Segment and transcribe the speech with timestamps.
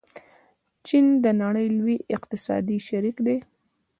[0.85, 3.37] چین د نړۍ لوی اقتصادي شریک دی.